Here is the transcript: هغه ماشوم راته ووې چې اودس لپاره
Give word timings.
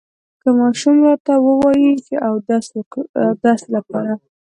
هغه 0.41 0.51
ماشوم 0.59 0.95
راته 1.07 1.33
ووې 1.45 1.91
چې 2.05 2.15
اودس 3.27 3.61
لپاره 3.75 4.13